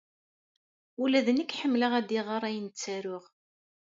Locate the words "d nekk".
1.25-1.55